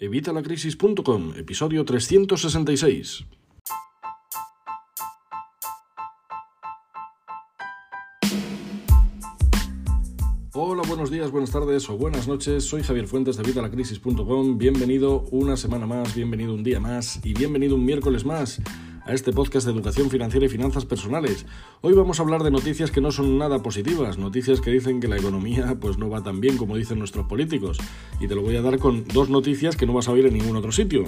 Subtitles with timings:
[0.00, 3.26] Evitalacrisis.com, episodio 366.
[10.54, 12.62] Hola, buenos días, buenas tardes o buenas noches.
[12.64, 14.56] Soy Javier Fuentes de Evitalacrisis.com.
[14.56, 18.60] Bienvenido una semana más, bienvenido un día más y bienvenido un miércoles más
[19.08, 21.46] a este podcast de educación financiera y finanzas personales.
[21.80, 25.08] Hoy vamos a hablar de noticias que no son nada positivas, noticias que dicen que
[25.08, 27.78] la economía pues no va tan bien como dicen nuestros políticos.
[28.20, 30.34] Y te lo voy a dar con dos noticias que no vas a oír en
[30.34, 31.04] ningún otro sitio,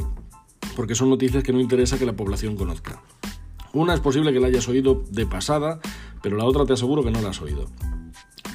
[0.77, 3.03] porque son noticias que no interesa que la población conozca.
[3.75, 5.79] Una es posible que la hayas oído de pasada,
[6.23, 7.67] pero la otra te aseguro que no la has oído.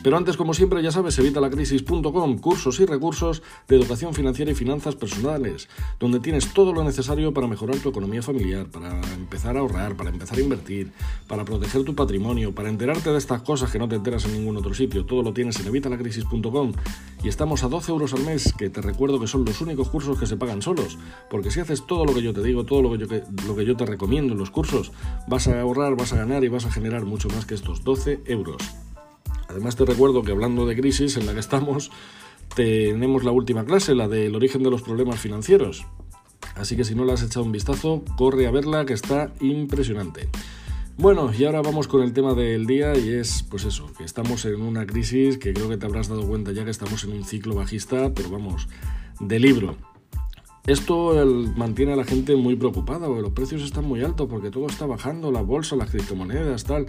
[0.05, 4.93] Pero antes, como siempre, ya sabes, evitalacrisis.com, cursos y recursos de educación financiera y finanzas
[4.93, 5.67] personales,
[5.99, 10.11] donde tienes todo lo necesario para mejorar tu economía familiar, para empezar a ahorrar, para
[10.11, 10.91] empezar a invertir,
[11.27, 14.55] para proteger tu patrimonio, para enterarte de estas cosas que no te enteras en ningún
[14.57, 15.07] otro sitio.
[15.07, 16.73] Todo lo tienes en evitalacrisis.com
[17.23, 20.19] y estamos a 12 euros al mes, que te recuerdo que son los únicos cursos
[20.19, 20.99] que se pagan solos,
[21.31, 23.07] porque si haces todo lo que yo te digo, todo lo que yo,
[23.47, 24.91] lo que yo te recomiendo en los cursos,
[25.27, 28.21] vas a ahorrar, vas a ganar y vas a generar mucho más que estos 12
[28.27, 28.61] euros.
[29.55, 31.89] Además te recuerdo que hablando de crisis en la que estamos,
[32.57, 35.85] tenemos la última clase, la del origen de los problemas financieros.
[36.55, 40.27] Así que si no la has echado un vistazo, corre a verla que está impresionante.
[40.97, 44.43] Bueno, y ahora vamos con el tema del día y es pues eso, que estamos
[44.43, 47.23] en una crisis que creo que te habrás dado cuenta ya que estamos en un
[47.23, 48.67] ciclo bajista, pero vamos,
[49.21, 49.77] de libro.
[50.67, 51.13] Esto
[51.55, 54.87] mantiene a la gente muy preocupada, porque los precios están muy altos, porque todo está
[54.87, 56.87] bajando, la bolsa, las criptomonedas, tal.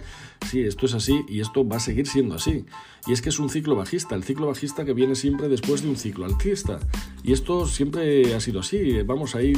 [0.49, 2.65] Sí, esto es así y esto va a seguir siendo así.
[3.05, 5.89] Y es que es un ciclo bajista, el ciclo bajista que viene siempre después de
[5.89, 6.79] un ciclo alcista.
[7.23, 9.03] Y esto siempre ha sido así.
[9.03, 9.53] Vamos, hay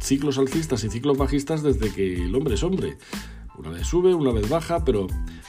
[0.00, 2.96] ciclos alcistas y ciclos bajistas desde que el hombre es hombre.
[3.56, 5.06] Una vez sube, una vez baja, pero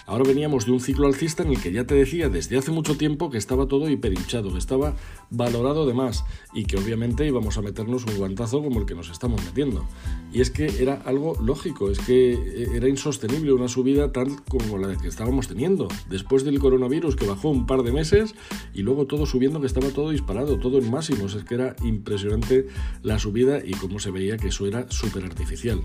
[0.07, 2.95] Ahora veníamos de un ciclo alcista en el que ya te decía desde hace mucho
[2.95, 4.93] tiempo que estaba todo hiperhinchado, que estaba
[5.31, 9.09] valorado de más y que obviamente íbamos a meternos un guantazo como el que nos
[9.09, 9.87] estamos metiendo.
[10.31, 14.95] Y es que era algo lógico, es que era insostenible una subida tal como la
[14.95, 15.87] que estábamos teniendo.
[16.07, 18.35] Después del coronavirus que bajó un par de meses
[18.75, 21.33] y luego todo subiendo que estaba todo disparado, todo en máximos.
[21.33, 22.67] Es que era impresionante
[23.01, 25.81] la subida y cómo se veía que eso era súper artificial.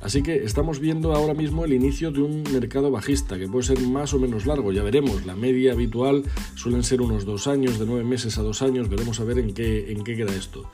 [0.00, 3.80] Así que estamos viendo ahora mismo el inicio de un mercado bajista que puede ser
[3.80, 5.26] más o menos largo, ya veremos.
[5.26, 6.22] La media habitual
[6.54, 9.54] suelen ser unos dos años, de nueve meses a dos años, veremos a ver en
[9.54, 10.70] qué, en qué queda esto.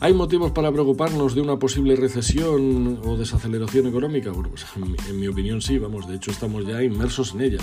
[0.00, 4.32] ¿Hay motivos para preocuparnos de una posible recesión o desaceleración económica?
[4.32, 4.66] Pues
[5.08, 7.58] en mi opinión sí, vamos, de hecho estamos ya inmersos en ella.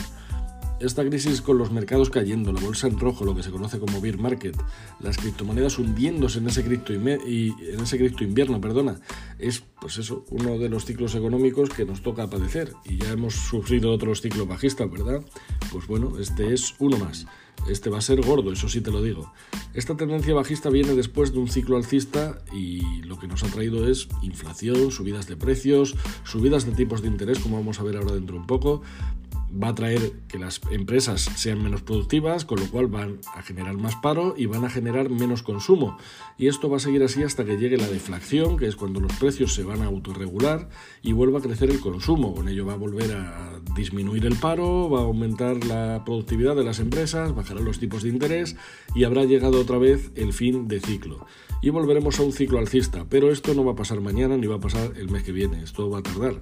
[0.79, 4.01] Esta crisis con los mercados cayendo, la bolsa en rojo, lo que se conoce como
[4.01, 4.57] bear market,
[4.99, 8.99] las criptomonedas hundiéndose en ese cripto, y en ese cripto invierno, perdona,
[9.41, 13.33] es pues eso, uno de los ciclos económicos que nos toca padecer y ya hemos
[13.33, 15.23] sufrido otros ciclos bajistas, ¿verdad?
[15.71, 17.25] Pues bueno, este es uno más.
[17.69, 19.31] Este va a ser gordo, eso sí te lo digo.
[19.73, 23.87] Esta tendencia bajista viene después de un ciclo alcista y lo que nos ha traído
[23.87, 28.13] es inflación, subidas de precios, subidas de tipos de interés, como vamos a ver ahora
[28.13, 28.81] dentro un poco,
[29.51, 33.77] va a traer que las empresas sean menos productivas, con lo cual van a generar
[33.77, 35.97] más paro y van a generar menos consumo.
[36.37, 39.13] Y esto va a seguir así hasta que llegue la deflación, que es cuando los
[39.13, 40.69] precios se van a autorregular
[41.01, 42.33] y vuelva a crecer el consumo.
[42.33, 46.63] Con ello va a volver a disminuir el paro, va a aumentar la productividad de
[46.63, 48.55] las empresas, bajarán los tipos de interés
[48.95, 51.25] y habrá llegado otra vez el fin de ciclo.
[51.61, 54.55] Y volveremos a un ciclo alcista, pero esto no va a pasar mañana ni va
[54.55, 56.41] a pasar el mes que viene, esto va a tardar.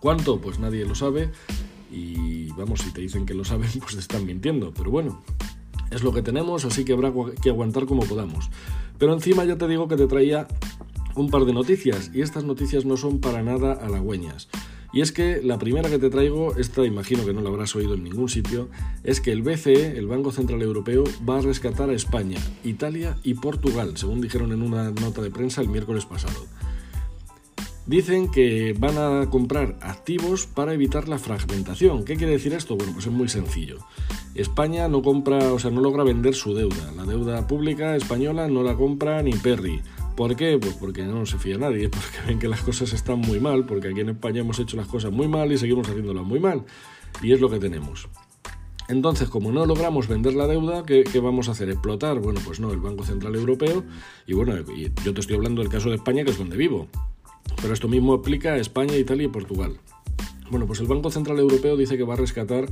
[0.00, 0.38] ¿Cuánto?
[0.38, 1.30] Pues nadie lo sabe
[1.94, 4.72] y vamos, si te dicen que lo saben, pues te están mintiendo.
[4.74, 5.22] Pero bueno,
[5.90, 8.50] es lo que tenemos, así que habrá que aguantar como podamos.
[8.98, 10.48] Pero encima ya te digo que te traía
[11.14, 14.48] un par de noticias y estas noticias no son para nada halagüeñas.
[14.92, 17.94] Y es que la primera que te traigo, esta imagino que no la habrás oído
[17.94, 18.68] en ningún sitio,
[19.02, 23.34] es que el BCE, el Banco Central Europeo, va a rescatar a España, Italia y
[23.34, 26.46] Portugal, según dijeron en una nota de prensa el miércoles pasado.
[27.86, 32.04] Dicen que van a comprar activos para evitar la fragmentación.
[32.04, 32.76] ¿Qué quiere decir esto?
[32.76, 33.78] Bueno, pues es muy sencillo.
[34.34, 36.92] España no compra, o sea, no logra vender su deuda.
[36.96, 39.82] La deuda pública española no la compra ni Perry.
[40.16, 40.58] ¿Por qué?
[40.58, 43.88] Pues porque no se fía nadie, porque ven que las cosas están muy mal, porque
[43.88, 46.64] aquí en España hemos hecho las cosas muy mal y seguimos haciéndolas muy mal.
[47.22, 48.08] Y es lo que tenemos.
[48.88, 51.68] Entonces, como no logramos vender la deuda, ¿qué, vamos a hacer?
[51.68, 52.18] ¿Explotar?
[52.20, 53.82] Bueno, pues no, el Banco Central Europeo,
[54.26, 54.54] y bueno,
[55.04, 56.88] yo te estoy hablando del caso de España, que es donde vivo.
[57.60, 59.78] Pero esto mismo aplica a España, Italia y Portugal.
[60.50, 62.66] Bueno, pues el Banco Central Europeo dice que va a rescatar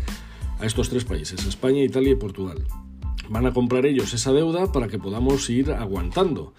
[0.61, 2.65] a estos tres países, España, Italia y Portugal.
[3.29, 6.53] Van a comprar ellos esa deuda para que podamos ir aguantando.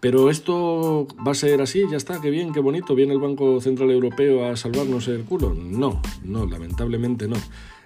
[0.00, 3.60] Pero esto va a ser así, ya está, qué bien, qué bonito, viene el Banco
[3.60, 5.54] Central Europeo a salvarnos el culo.
[5.54, 7.36] No, no, lamentablemente no.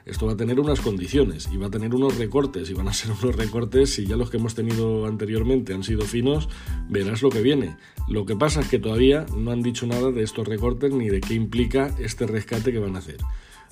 [0.08, 2.92] Esto va a tener unas condiciones y va a tener unos recortes y van a
[2.92, 6.48] ser unos recortes, si ya los que hemos tenido anteriormente han sido finos,
[6.88, 7.76] verás lo que viene.
[8.08, 11.20] Lo que pasa es que todavía no han dicho nada de estos recortes ni de
[11.20, 13.18] qué implica este rescate que van a hacer.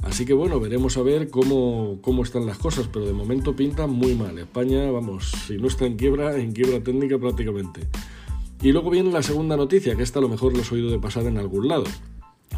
[0.02, 3.86] Así que bueno, veremos a ver cómo, cómo están las cosas, pero de momento pinta
[3.86, 4.38] muy mal.
[4.38, 7.88] España, vamos, si no está en quiebra, en quiebra técnica prácticamente.
[8.62, 10.98] Y luego viene la segunda noticia, que esta a lo mejor lo has oído de
[10.98, 11.84] pasada en algún lado.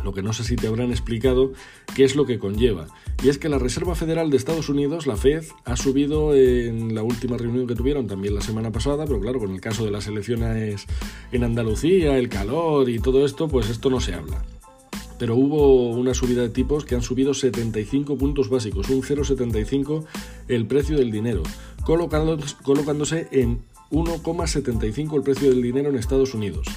[0.04, 1.52] Lo que no sé si te habrán explicado
[1.94, 2.86] qué es lo que conlleva.
[3.22, 7.02] Y es que la Reserva Federal de Estados Unidos, la Fed, ha subido en la
[7.02, 10.06] última reunión que tuvieron, también la semana pasada, pero claro, con el caso de las
[10.06, 10.86] elecciones
[11.32, 14.44] en Andalucía, el calor y todo esto, pues esto no se habla
[15.18, 20.04] pero hubo una subida de tipos que han subido 75 puntos básicos, un 0,75
[20.46, 21.42] el precio del dinero,
[21.84, 23.60] colocándose en
[23.90, 26.68] 1,75 el precio del dinero en Estados Unidos.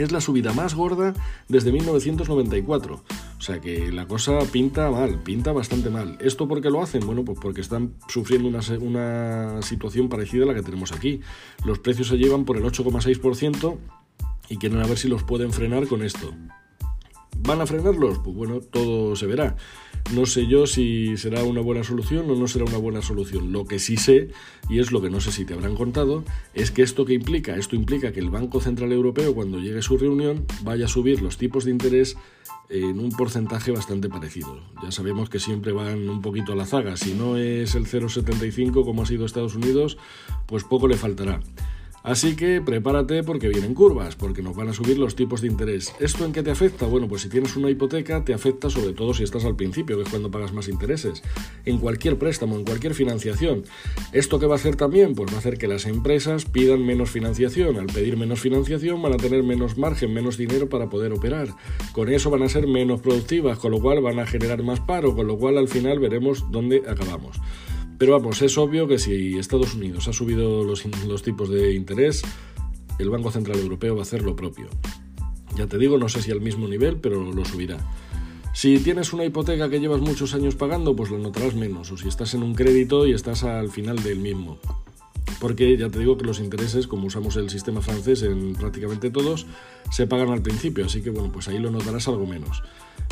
[0.00, 1.12] Es la subida más gorda
[1.46, 2.94] desde 1994.
[3.38, 6.16] O sea que la cosa pinta mal, pinta bastante mal.
[6.22, 7.04] ¿Esto por qué lo hacen?
[7.04, 11.20] Bueno, pues porque están sufriendo una, una situación parecida a la que tenemos aquí.
[11.66, 13.76] Los precios se llevan por el 8,6%
[14.48, 16.32] y quieren a ver si los pueden frenar con esto.
[17.42, 18.18] ¿Van a frenarlos?
[18.18, 19.56] Pues bueno, todo se verá.
[20.14, 23.52] No sé yo si será una buena solución o no será una buena solución.
[23.52, 24.30] Lo que sí sé,
[24.68, 27.56] y es lo que no sé si te habrán contado, es que esto que implica,
[27.56, 31.38] esto implica que el Banco Central Europeo cuando llegue su reunión vaya a subir los
[31.38, 32.16] tipos de interés
[32.68, 34.60] en un porcentaje bastante parecido.
[34.82, 36.96] Ya sabemos que siempre van un poquito a la zaga.
[36.96, 39.98] Si no es el 0,75 como ha sido Estados Unidos,
[40.46, 41.40] pues poco le faltará.
[42.02, 45.94] Así que prepárate porque vienen curvas, porque nos van a subir los tipos de interés.
[46.00, 46.86] ¿Esto en qué te afecta?
[46.86, 50.04] Bueno, pues si tienes una hipoteca te afecta sobre todo si estás al principio, que
[50.04, 51.22] es cuando pagas más intereses.
[51.66, 53.64] En cualquier préstamo, en cualquier financiación.
[54.12, 55.14] ¿Esto qué va a hacer también?
[55.14, 57.78] Pues va a hacer que las empresas pidan menos financiación.
[57.78, 61.48] Al pedir menos financiación van a tener menos margen, menos dinero para poder operar.
[61.92, 65.14] Con eso van a ser menos productivas, con lo cual van a generar más paro,
[65.14, 67.36] con lo cual al final veremos dónde acabamos.
[68.00, 72.22] Pero vamos, es obvio que si Estados Unidos ha subido los, los tipos de interés,
[72.98, 74.68] el Banco Central Europeo va a hacer lo propio.
[75.54, 77.76] Ya te digo, no sé si al mismo nivel, pero lo subirá.
[78.54, 81.92] Si tienes una hipoteca que llevas muchos años pagando, pues lo notarás menos.
[81.92, 84.58] O si estás en un crédito y estás al final del mismo.
[85.40, 89.46] Porque ya te digo que los intereses, como usamos el sistema francés en prácticamente todos,
[89.90, 90.84] se pagan al principio.
[90.84, 92.62] Así que bueno, pues ahí lo notarás algo menos.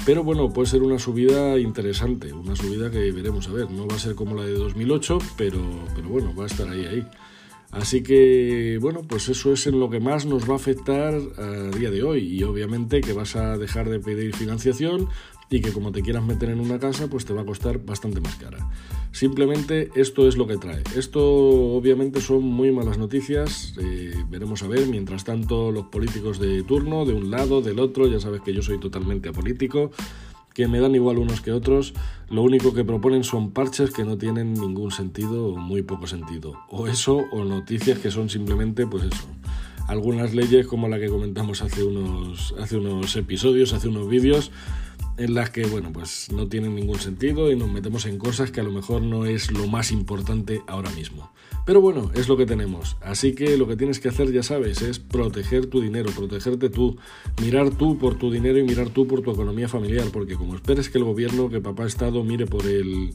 [0.05, 3.71] Pero bueno, puede ser una subida interesante, una subida que veremos a ver.
[3.71, 5.59] No va a ser como la de 2008, pero,
[5.95, 7.07] pero bueno, va a estar ahí, ahí.
[7.71, 11.77] Así que, bueno, pues eso es en lo que más nos va a afectar a
[11.77, 12.27] día de hoy.
[12.27, 15.09] Y obviamente que vas a dejar de pedir financiación
[15.50, 18.21] y que como te quieras meter en una casa, pues te va a costar bastante
[18.21, 18.59] más cara.
[19.12, 20.83] Simplemente esto es lo que trae.
[20.95, 24.87] Esto obviamente son muy malas noticias, eh, veremos a ver.
[24.87, 28.62] Mientras tanto, los políticos de turno, de un lado, del otro, ya sabes que yo
[28.62, 29.91] soy totalmente apolítico,
[30.53, 31.95] que me dan igual unos que otros,
[32.29, 36.55] lo único que proponen son parches que no tienen ningún sentido o muy poco sentido.
[36.69, 39.29] O eso, o noticias que son simplemente, pues eso,
[39.87, 44.50] algunas leyes como la que comentamos hace unos, hace unos episodios, hace unos vídeos,
[45.17, 48.61] en las que, bueno, pues no tienen ningún sentido y nos metemos en cosas que
[48.61, 51.33] a lo mejor no es lo más importante ahora mismo.
[51.67, 52.97] Pero bueno, es lo que tenemos.
[53.03, 56.97] Así que lo que tienes que hacer, ya sabes, es proteger tu dinero, protegerte tú,
[57.43, 60.89] mirar tú por tu dinero y mirar tú por tu economía familiar, porque como esperes
[60.89, 63.12] que el gobierno, que papá Estado mire por el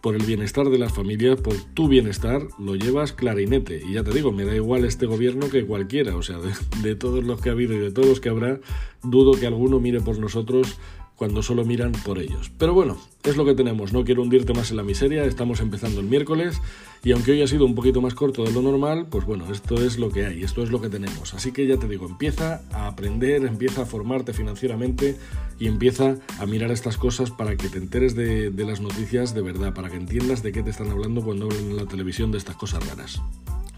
[0.00, 3.82] por el bienestar de las familias, por tu bienestar, lo llevas clarinete.
[3.84, 6.16] Y ya te digo, me da igual este gobierno que cualquiera.
[6.16, 6.52] O sea, de,
[6.82, 8.60] de, todos los que ha habido y de todos los que habrá,
[9.02, 10.78] dudo que alguno mire por nosotros
[11.18, 12.50] cuando solo miran por ellos.
[12.58, 15.98] Pero bueno, es lo que tenemos, no quiero hundirte más en la miseria, estamos empezando
[15.98, 16.62] el miércoles
[17.02, 19.74] y aunque hoy ha sido un poquito más corto de lo normal, pues bueno, esto
[19.82, 21.34] es lo que hay, esto es lo que tenemos.
[21.34, 25.16] Así que ya te digo, empieza a aprender, empieza a formarte financieramente
[25.58, 29.42] y empieza a mirar estas cosas para que te enteres de, de las noticias de
[29.42, 32.38] verdad, para que entiendas de qué te están hablando cuando hablan en la televisión de
[32.38, 33.20] estas cosas raras.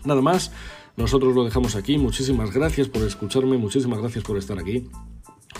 [0.05, 0.53] Nada más,
[0.97, 4.89] nosotros lo dejamos aquí, muchísimas gracias por escucharme, muchísimas gracias por estar aquí.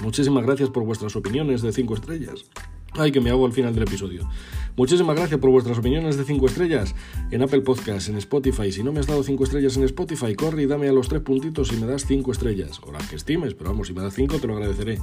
[0.03, 2.45] Muchísimas gracias por vuestras opiniones de 5 estrellas.
[2.93, 4.29] Ay, que me hago al final del episodio.
[4.77, 6.95] Muchísimas gracias por vuestras opiniones de 5 estrellas
[7.31, 8.73] en Apple Podcast, en Spotify.
[8.73, 11.23] Si no me has dado 5 estrellas en Spotify, corre y dame a los 3
[11.23, 12.81] puntitos y me das 5 estrellas.
[12.83, 14.99] O las que estimes, pero vamos, si me das 5 te lo agradeceré.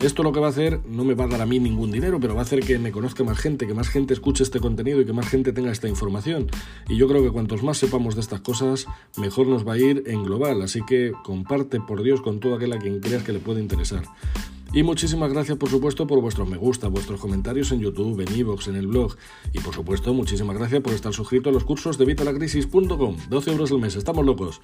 [0.00, 2.18] Esto lo que va a hacer no me va a dar a mí ningún dinero,
[2.20, 4.98] pero va a hacer que me conozca más gente, que más gente escuche este contenido
[5.02, 6.46] y que más gente tenga esta información.
[6.88, 8.86] Y yo creo que cuantos más sepamos de estas cosas,
[9.18, 10.62] mejor nos va a ir en global.
[10.62, 14.04] Así que comparte por Dios con todo aquel a quien creas que le puede interesar.
[14.72, 18.68] Y muchísimas gracias, por supuesto, por vuestros me gusta, vuestros comentarios en YouTube, en iVoox,
[18.68, 19.16] en el blog.
[19.52, 23.16] Y por supuesto, muchísimas gracias por estar suscrito a los cursos de vitalacrisis.com.
[23.28, 24.60] 12 euros al mes, estamos locos.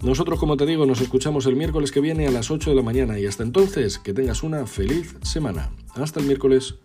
[0.00, 2.82] Nosotros, como te digo, nos escuchamos el miércoles que viene a las 8 de la
[2.82, 3.18] mañana.
[3.18, 5.70] Y hasta entonces, que tengas una feliz semana.
[5.94, 6.76] Hasta el miércoles.